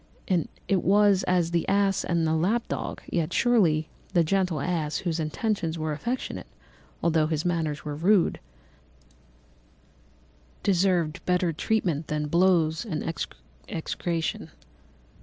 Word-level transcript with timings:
It 0.67 0.81
was 0.83 1.21
as 1.27 1.51
the 1.51 1.67
ass 1.69 2.03
and 2.03 2.25
the 2.25 2.33
lap 2.33 2.67
dog; 2.67 3.03
yet 3.07 3.31
surely 3.31 3.87
the 4.13 4.23
gentle 4.23 4.59
ass 4.59 4.97
whose 5.05 5.19
intentions 5.19 5.77
were 5.77 5.91
affectionate, 5.91 6.47
although 7.03 7.27
his 7.27 7.45
manners 7.45 7.85
were 7.85 7.93
rude, 7.95 8.39
deserved 10.63 11.23
better 11.27 11.53
treatment 11.53 12.07
than 12.07 12.29
blows 12.29 12.83
and 12.83 13.03
execration. 13.69 14.49